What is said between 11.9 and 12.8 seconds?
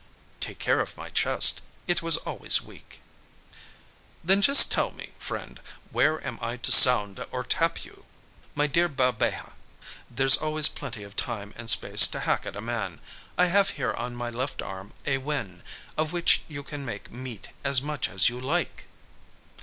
to hack at a